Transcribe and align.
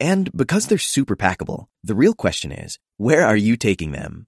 And 0.00 0.32
because 0.34 0.66
they're 0.66 0.78
super 0.78 1.14
packable, 1.14 1.66
the 1.84 1.94
real 1.94 2.14
question 2.14 2.50
is, 2.50 2.78
where 2.96 3.26
are 3.26 3.36
you 3.36 3.56
taking 3.56 3.92
them? 3.92 4.26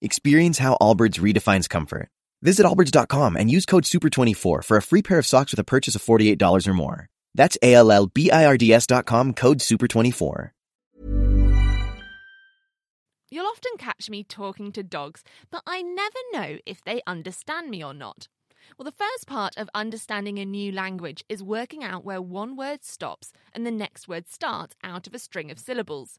Experience 0.00 0.58
how 0.58 0.78
Allbirds 0.80 1.18
redefines 1.18 1.68
comfort. 1.68 2.08
Visit 2.40 2.64
allbirds.com 2.64 3.36
and 3.36 3.50
use 3.50 3.66
code 3.66 3.82
SUPER24 3.82 4.64
for 4.64 4.76
a 4.76 4.82
free 4.82 5.02
pair 5.02 5.18
of 5.18 5.26
socks 5.26 5.50
with 5.50 5.58
a 5.58 5.64
purchase 5.64 5.96
of 5.96 6.04
$48 6.04 6.68
or 6.68 6.74
more. 6.74 7.08
That's 7.34 7.58
A-L-L-B-I-R-D-S 7.62 8.86
dot 8.86 9.06
com, 9.06 9.34
code 9.34 9.58
SUPER24. 9.58 10.50
You'll 13.30 13.44
often 13.46 13.72
catch 13.76 14.08
me 14.08 14.24
talking 14.24 14.72
to 14.72 14.82
dogs, 14.82 15.22
but 15.50 15.62
I 15.66 15.82
never 15.82 16.18
know 16.32 16.58
if 16.64 16.82
they 16.84 17.02
understand 17.06 17.68
me 17.68 17.84
or 17.84 17.92
not. 17.92 18.28
Well, 18.76 18.84
the 18.84 18.92
first 18.92 19.26
part 19.26 19.56
of 19.56 19.70
understanding 19.74 20.38
a 20.38 20.44
new 20.44 20.70
language 20.72 21.24
is 21.28 21.42
working 21.42 21.82
out 21.82 22.04
where 22.04 22.20
one 22.20 22.56
word 22.56 22.84
stops 22.84 23.32
and 23.52 23.64
the 23.64 23.70
next 23.70 24.08
word 24.08 24.28
starts 24.28 24.76
out 24.84 25.06
of 25.06 25.14
a 25.14 25.18
string 25.18 25.50
of 25.50 25.58
syllables. 25.58 26.18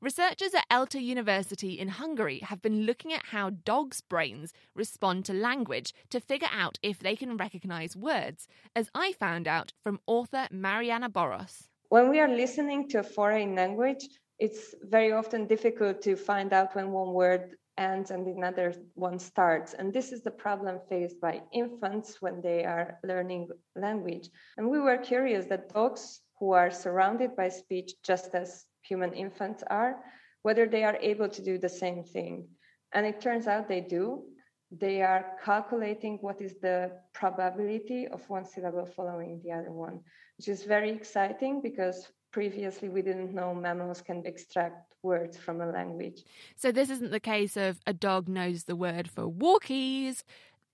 Researchers 0.00 0.52
at 0.54 0.66
ELTE 0.70 0.96
University 0.96 1.78
in 1.78 1.88
Hungary 1.88 2.40
have 2.40 2.60
been 2.60 2.82
looking 2.82 3.14
at 3.14 3.26
how 3.26 3.50
dogs' 3.50 4.02
brains 4.02 4.52
respond 4.74 5.24
to 5.24 5.32
language 5.32 5.94
to 6.10 6.20
figure 6.20 6.50
out 6.52 6.78
if 6.82 6.98
they 6.98 7.16
can 7.16 7.38
recognize 7.38 7.96
words, 7.96 8.46
as 8.74 8.90
I 8.94 9.12
found 9.12 9.48
out 9.48 9.72
from 9.82 10.00
author 10.06 10.48
Marianna 10.50 11.08
Boros. 11.08 11.68
When 11.88 12.10
we 12.10 12.20
are 12.20 12.28
listening 12.28 12.88
to 12.90 12.98
a 12.98 13.02
foreign 13.02 13.54
language, 13.54 14.06
it's 14.38 14.74
very 14.82 15.12
often 15.12 15.46
difficult 15.46 16.02
to 16.02 16.14
find 16.14 16.52
out 16.52 16.74
when 16.74 16.90
one 16.90 17.14
word 17.14 17.56
ends 17.78 18.10
and 18.10 18.26
another 18.26 18.74
one 18.94 19.18
starts. 19.18 19.74
And 19.74 19.92
this 19.92 20.12
is 20.12 20.22
the 20.22 20.30
problem 20.30 20.80
faced 20.88 21.20
by 21.20 21.42
infants 21.52 22.20
when 22.20 22.40
they 22.40 22.64
are 22.64 22.98
learning 23.04 23.48
language. 23.74 24.28
And 24.56 24.68
we 24.70 24.80
were 24.80 24.98
curious 24.98 25.46
that 25.46 25.72
dogs 25.72 26.20
who 26.38 26.52
are 26.52 26.70
surrounded 26.70 27.36
by 27.36 27.48
speech 27.48 27.92
just 28.02 28.34
as 28.34 28.64
human 28.82 29.12
infants 29.12 29.62
are, 29.68 29.96
whether 30.42 30.66
they 30.66 30.84
are 30.84 30.96
able 31.00 31.28
to 31.28 31.42
do 31.42 31.58
the 31.58 31.68
same 31.68 32.02
thing. 32.02 32.48
And 32.92 33.06
it 33.06 33.20
turns 33.20 33.46
out 33.46 33.68
they 33.68 33.80
do. 33.80 34.24
They 34.70 35.02
are 35.02 35.36
calculating 35.44 36.18
what 36.20 36.40
is 36.40 36.54
the 36.60 36.92
probability 37.12 38.08
of 38.08 38.28
one 38.28 38.44
syllable 38.44 38.86
following 38.86 39.40
the 39.44 39.52
other 39.52 39.72
one, 39.72 40.00
which 40.38 40.48
is 40.48 40.64
very 40.64 40.90
exciting 40.90 41.60
because 41.62 42.08
previously 42.36 42.90
we 42.90 43.00
didn't 43.00 43.32
know 43.32 43.54
mammals 43.54 44.02
can 44.02 44.22
extract 44.26 44.92
words 45.02 45.38
from 45.38 45.62
a 45.62 45.66
language. 45.78 46.22
So, 46.54 46.70
this 46.70 46.90
isn't 46.90 47.10
the 47.10 47.28
case 47.34 47.56
of 47.56 47.80
a 47.86 47.94
dog 47.94 48.28
knows 48.28 48.64
the 48.64 48.76
word 48.76 49.08
for 49.08 49.24
walkies. 49.26 50.22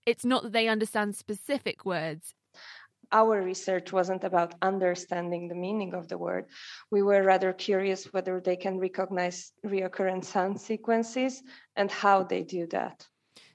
It's 0.04 0.24
not 0.24 0.42
that 0.42 0.52
they 0.52 0.66
understand 0.66 1.14
specific 1.14 1.84
words 1.84 2.34
our 3.14 3.42
research 3.42 3.92
wasn't 3.92 4.24
about 4.24 4.54
understanding 4.62 5.46
the 5.46 5.54
meaning 5.54 5.92
of 5.92 6.08
the 6.08 6.16
word. 6.16 6.46
We 6.90 7.02
were 7.02 7.22
rather 7.22 7.52
curious 7.52 8.10
whether 8.14 8.40
they 8.40 8.56
can 8.56 8.78
recognize 8.78 9.52
recurrent 9.62 10.24
sound 10.24 10.58
sequences 10.58 11.42
and 11.76 11.90
how 11.90 12.22
they 12.22 12.42
do 12.42 12.66
that. 12.68 13.06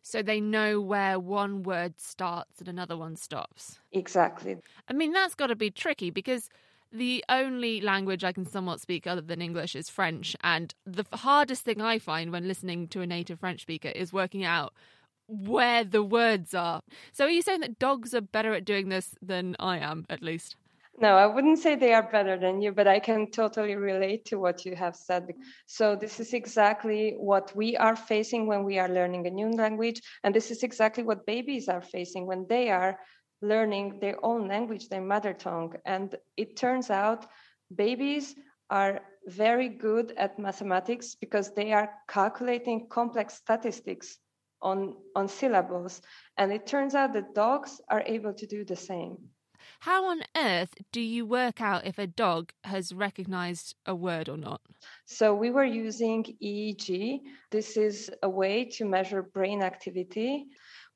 So 0.04 0.22
they 0.22 0.40
know 0.40 0.80
where 0.80 1.20
one 1.20 1.64
word 1.64 2.00
starts 2.00 2.60
and 2.60 2.68
another 2.68 2.96
one 2.96 3.16
stops. 3.16 3.80
Exactly. 3.92 4.58
I 4.88 4.94
mean, 4.94 5.12
that's 5.12 5.34
got 5.34 5.48
to 5.48 5.56
be 5.56 5.72
tricky 5.72 6.12
because 6.12 6.50
the 6.92 7.24
only 7.30 7.82
language 7.82 8.24
I 8.24 8.32
can 8.32 8.46
somewhat 8.46 8.82
speak 8.82 9.08
other 9.08 9.22
than 9.22 9.42
English 9.42 9.76
is 9.76 9.90
French. 9.90 10.36
And 10.44 10.74
the 10.86 11.06
hardest 11.14 11.64
thing 11.64 11.82
I 11.82 12.00
find 12.00 12.32
when 12.32 12.48
listening 12.48 12.88
to 12.90 13.02
a 13.02 13.08
native 13.08 13.40
French 13.40 13.62
speaker 13.62 13.90
is 13.90 14.14
working 14.14 14.44
out 14.44 14.74
where 15.28 15.84
the 15.84 16.04
words 16.04 16.54
are. 16.54 16.82
So 17.12 17.26
are 17.26 17.30
you 17.30 17.42
saying 17.42 17.62
that 17.62 17.80
dogs 17.80 18.14
are 18.14 18.22
better 18.22 18.54
at 18.54 18.66
doing 18.66 18.90
this 18.90 19.16
than 19.22 19.56
I 19.60 19.80
am, 19.80 20.06
at 20.10 20.22
least? 20.22 20.56
No, 21.00 21.16
I 21.16 21.28
wouldn't 21.28 21.60
say 21.60 21.76
they 21.76 21.94
are 21.94 22.10
better 22.12 22.40
than 22.40 22.60
you, 22.60 22.72
but 22.72 22.88
I 22.88 23.00
can 23.00 23.30
totally 23.30 23.76
relate 23.76 24.26
to 24.26 24.40
what 24.40 24.66
you 24.66 24.76
have 24.76 24.96
said. 24.96 25.32
So, 25.68 25.96
this 25.96 26.20
is 26.20 26.34
exactly 26.34 27.14
what 27.20 27.56
we 27.56 27.78
are 27.78 27.96
facing 27.96 28.48
when 28.48 28.64
we 28.64 28.80
are 28.80 28.90
learning 28.90 29.28
a 29.28 29.30
new 29.30 29.52
language. 29.52 30.02
And 30.24 30.34
this 30.34 30.50
is 30.50 30.64
exactly 30.64 31.04
what 31.04 31.28
babies 31.28 31.70
are 31.70 31.84
facing 31.84 32.26
when 32.26 32.48
they 32.50 32.72
are 32.72 32.98
learning 33.42 34.00
their 34.00 34.24
own 34.24 34.48
language, 34.48 34.90
their 34.90 35.02
mother 35.02 35.34
tongue. 35.34 35.76
And 35.86 36.16
it 36.36 36.56
turns 36.56 36.90
out 36.90 37.28
babies 37.76 38.36
are 38.70 39.02
very 39.28 39.70
good 39.70 40.14
at 40.18 40.40
mathematics 40.40 41.16
because 41.16 41.54
they 41.54 41.74
are 41.74 41.90
calculating 42.08 42.88
complex 42.90 43.36
statistics 43.36 44.18
on, 44.62 44.96
on 45.16 45.28
syllables. 45.28 46.02
And 46.38 46.52
it 46.52 46.66
turns 46.66 46.96
out 46.96 47.14
that 47.14 47.36
dogs 47.36 47.82
are 47.90 48.04
able 48.06 48.34
to 48.34 48.48
do 48.48 48.66
the 48.66 48.76
same. 48.76 49.18
How 49.80 50.06
on 50.06 50.22
earth 50.36 50.74
do 50.92 51.02
you 51.02 51.26
work 51.26 51.62
out 51.62 51.86
if 51.86 52.00
a 52.00 52.08
dog 52.08 52.52
has 52.64 52.94
recognized 52.94 53.76
a 53.86 53.94
word 53.94 54.30
or 54.30 54.38
not? 54.38 54.62
So, 55.06 55.36
we 55.36 55.52
were 55.52 55.66
using 55.66 56.24
EEG. 56.24 57.22
This 57.52 57.78
is 57.78 58.10
a 58.24 58.30
way 58.30 58.66
to 58.66 58.86
measure 58.86 59.22
brain 59.22 59.62
activity. 59.62 60.48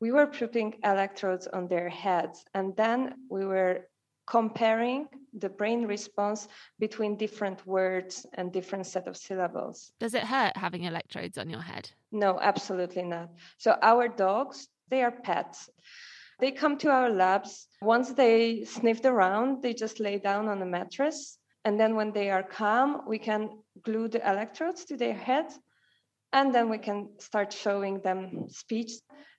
We 0.01 0.11
were 0.11 0.25
putting 0.25 0.73
electrodes 0.83 1.45
on 1.45 1.67
their 1.67 1.87
heads, 1.87 2.43
and 2.55 2.75
then 2.75 3.13
we 3.29 3.45
were 3.45 3.87
comparing 4.25 5.07
the 5.33 5.49
brain 5.49 5.85
response 5.85 6.47
between 6.79 7.17
different 7.17 7.65
words 7.67 8.25
and 8.33 8.51
different 8.51 8.87
set 8.87 9.07
of 9.07 9.15
syllables. 9.15 9.91
Does 9.99 10.15
it 10.15 10.23
hurt 10.23 10.57
having 10.57 10.85
electrodes 10.85 11.37
on 11.37 11.51
your 11.51 11.61
head? 11.61 11.91
No, 12.11 12.39
absolutely 12.41 13.03
not. 13.03 13.29
So 13.59 13.77
our 13.83 14.07
dogs, 14.07 14.67
they 14.89 15.03
are 15.03 15.11
pets. 15.11 15.69
They 16.39 16.51
come 16.51 16.77
to 16.79 16.89
our 16.89 17.11
labs. 17.11 17.67
Once 17.83 18.11
they 18.13 18.63
sniffed 18.63 19.05
around, 19.05 19.61
they 19.61 19.75
just 19.75 19.99
lay 19.99 20.17
down 20.17 20.47
on 20.47 20.63
a 20.63 20.65
mattress. 20.65 21.37
And 21.63 21.79
then 21.79 21.95
when 21.95 22.11
they 22.11 22.31
are 22.31 22.41
calm, 22.41 23.03
we 23.07 23.19
can 23.19 23.49
glue 23.83 24.07
the 24.07 24.27
electrodes 24.27 24.83
to 24.85 24.97
their 24.97 25.13
head. 25.13 25.45
And 26.33 26.55
then 26.55 26.69
we 26.69 26.79
can 26.79 27.09
start 27.19 27.53
showing 27.53 27.99
them 27.99 28.47
speech 28.49 28.93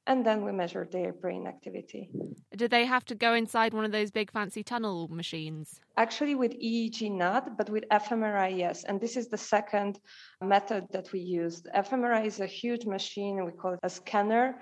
and 0.07 0.27
then 0.27 0.45
we 0.45 0.53
measure 0.53 0.89
their 0.91 1.13
brain 1.13 1.47
activity. 1.47 2.11
Do 2.57 2.67
they 2.67 2.85
have 2.85 3.05
to 3.07 3.15
go 3.15 3.35
inside 3.35 3.73
one 3.73 3.85
of 3.85 3.93
those 3.93 4.11
big 4.11 4.33
fancy 4.33 4.63
tunnel 4.65 5.09
machines? 5.09 5.81
Actually, 5.97 6.35
with 6.35 6.53
EEG, 6.53 7.11
not, 7.13 7.57
but 7.57 7.71
with 7.71 7.85
fMRI, 7.91 8.57
yes. 8.57 8.85
And 8.85 9.01
this 9.01 9.17
is 9.17 9.29
the 9.29 9.39
second 9.39 10.01
method 10.41 10.87
that 10.93 11.13
we 11.13 11.21
used. 11.21 11.69
fMRI 11.75 12.27
is 12.27 12.41
a 12.41 12.47
huge 12.47 12.85
machine, 12.85 13.45
we 13.45 13.53
call 13.53 13.75
it 13.75 13.81
a 13.83 13.91
scanner. 13.91 14.59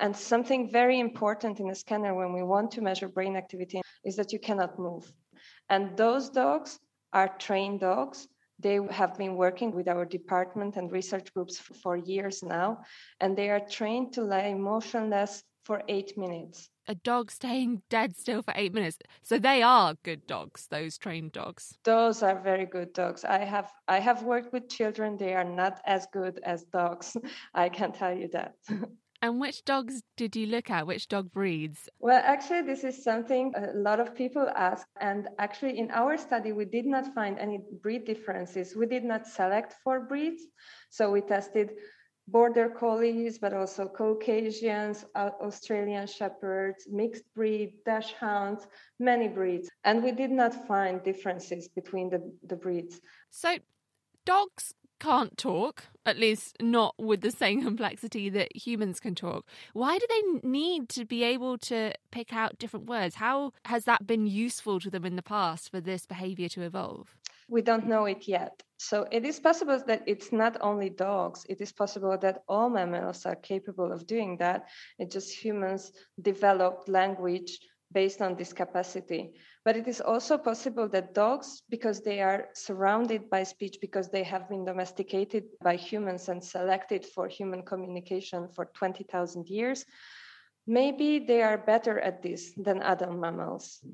And 0.00 0.16
something 0.16 0.70
very 0.70 0.98
important 0.98 1.60
in 1.60 1.70
a 1.70 1.74
scanner 1.74 2.14
when 2.14 2.32
we 2.32 2.42
want 2.42 2.70
to 2.72 2.80
measure 2.80 3.08
brain 3.08 3.36
activity 3.36 3.80
is 4.04 4.16
that 4.16 4.32
you 4.32 4.40
cannot 4.40 4.78
move. 4.78 5.12
And 5.68 5.96
those 5.96 6.28
dogs 6.28 6.80
are 7.12 7.28
trained 7.38 7.80
dogs 7.80 8.26
they 8.62 8.78
have 8.90 9.18
been 9.18 9.36
working 9.36 9.72
with 9.72 9.88
our 9.88 10.04
department 10.04 10.76
and 10.76 10.90
research 10.90 11.32
groups 11.34 11.58
for 11.58 11.96
years 11.96 12.42
now, 12.42 12.78
and 13.20 13.36
they 13.36 13.50
are 13.50 13.60
trained 13.60 14.12
to 14.14 14.22
lie 14.22 14.54
motionless 14.54 15.44
for 15.64 15.82
eight 15.88 16.16
minutes. 16.16 16.68
A 16.88 16.94
dog 16.96 17.30
staying 17.30 17.82
dead 17.88 18.16
still 18.16 18.42
for 18.42 18.52
eight 18.56 18.74
minutes. 18.74 18.98
So 19.22 19.38
they 19.38 19.62
are 19.62 19.94
good 20.02 20.26
dogs, 20.26 20.66
those 20.68 20.98
trained 20.98 21.32
dogs. 21.32 21.78
Those 21.84 22.22
are 22.24 22.40
very 22.40 22.66
good 22.66 22.92
dogs. 22.92 23.24
I 23.24 23.44
have 23.44 23.70
I 23.86 24.00
have 24.00 24.24
worked 24.24 24.52
with 24.52 24.68
children. 24.68 25.16
They 25.16 25.34
are 25.34 25.44
not 25.44 25.80
as 25.86 26.06
good 26.12 26.40
as 26.42 26.64
dogs. 26.64 27.16
I 27.54 27.68
can 27.68 27.92
tell 27.92 28.12
you 28.12 28.28
that. 28.32 28.54
And 29.22 29.40
which 29.40 29.64
dogs 29.64 30.02
did 30.16 30.34
you 30.34 30.46
look 30.46 30.68
at? 30.68 30.84
Which 30.84 31.06
dog 31.06 31.30
breeds? 31.32 31.88
Well, 32.00 32.20
actually, 32.24 32.62
this 32.62 32.82
is 32.82 33.04
something 33.04 33.52
a 33.56 33.72
lot 33.72 34.00
of 34.00 34.16
people 34.16 34.48
ask. 34.56 34.84
And 35.00 35.28
actually, 35.38 35.78
in 35.78 35.92
our 35.92 36.18
study, 36.18 36.50
we 36.50 36.64
did 36.64 36.86
not 36.86 37.14
find 37.14 37.38
any 37.38 37.60
breed 37.82 38.04
differences. 38.04 38.74
We 38.74 38.86
did 38.86 39.04
not 39.04 39.28
select 39.28 39.76
for 39.84 40.00
breeds. 40.00 40.42
So 40.90 41.12
we 41.12 41.20
tested 41.20 41.70
border 42.26 42.68
collies, 42.68 43.38
but 43.38 43.54
also 43.54 43.86
Caucasians, 43.86 45.04
Australian 45.14 46.08
shepherds, 46.08 46.88
mixed 46.90 47.24
breed, 47.36 47.74
dachshunds, 47.86 48.66
many 48.98 49.28
breeds. 49.28 49.70
And 49.84 50.02
we 50.02 50.10
did 50.10 50.32
not 50.32 50.66
find 50.66 51.00
differences 51.04 51.68
between 51.68 52.10
the, 52.10 52.20
the 52.48 52.56
breeds. 52.56 53.00
So 53.30 53.56
dogs 54.24 54.74
can't 55.02 55.36
talk, 55.36 55.84
at 56.06 56.16
least 56.16 56.56
not 56.62 56.94
with 56.96 57.22
the 57.22 57.30
same 57.32 57.62
complexity 57.68 58.30
that 58.30 58.56
humans 58.56 59.00
can 59.00 59.14
talk. 59.16 59.44
Why 59.72 59.98
do 59.98 60.06
they 60.08 60.48
need 60.48 60.88
to 60.90 61.04
be 61.04 61.24
able 61.24 61.58
to 61.58 61.92
pick 62.12 62.32
out 62.32 62.58
different 62.58 62.86
words? 62.86 63.16
How 63.16 63.52
has 63.64 63.84
that 63.84 64.06
been 64.06 64.26
useful 64.26 64.78
to 64.80 64.90
them 64.90 65.04
in 65.04 65.16
the 65.16 65.22
past 65.22 65.70
for 65.70 65.80
this 65.80 66.06
behavior 66.06 66.48
to 66.50 66.62
evolve? 66.62 67.16
We 67.48 67.62
don't 67.62 67.88
know 67.88 68.04
it 68.04 68.28
yet. 68.28 68.62
So 68.78 69.06
it 69.10 69.24
is 69.24 69.40
possible 69.40 69.82
that 69.86 70.02
it's 70.06 70.32
not 70.32 70.56
only 70.60 70.90
dogs, 70.90 71.44
it 71.48 71.60
is 71.60 71.72
possible 71.72 72.16
that 72.18 72.42
all 72.48 72.70
mammals 72.70 73.26
are 73.26 73.36
capable 73.36 73.92
of 73.92 74.06
doing 74.06 74.36
that. 74.38 74.68
It's 74.98 75.12
just 75.12 75.32
humans 75.32 75.92
developed 76.20 76.88
language 76.88 77.58
based 77.92 78.20
on 78.20 78.36
this 78.36 78.52
capacity. 78.52 79.34
But 79.64 79.76
it 79.76 79.86
is 79.86 80.00
also 80.00 80.38
possible 80.38 80.88
that 80.88 81.14
dogs, 81.14 81.62
because 81.68 82.00
they 82.00 82.20
are 82.20 82.48
surrounded 82.54 83.30
by 83.30 83.42
speech, 83.44 83.78
because 83.80 84.08
they 84.10 84.22
have 84.24 84.48
been 84.48 84.64
domesticated 84.64 85.44
by 85.62 85.76
humans 85.76 86.28
and 86.28 86.42
selected 86.42 87.06
for 87.06 87.28
human 87.28 87.62
communication 87.62 88.48
for 88.48 88.66
20,000 88.74 89.48
years, 89.48 89.84
maybe 90.66 91.18
they 91.20 91.42
are 91.42 91.58
better 91.58 91.98
at 92.00 92.22
this 92.22 92.52
than 92.56 92.82
other 92.82 93.10
mammals. 93.10 93.84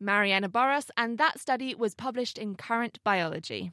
Marianna 0.00 0.48
Boros, 0.48 0.90
and 0.96 1.18
that 1.18 1.40
study 1.40 1.74
was 1.74 1.94
published 1.94 2.38
in 2.38 2.54
Current 2.54 2.98
Biology. 3.04 3.72